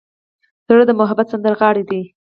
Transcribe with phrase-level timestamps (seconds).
[0.67, 2.01] زړه د محبت سندرغاړی دی.